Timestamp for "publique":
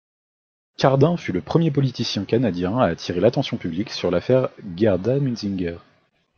3.57-3.91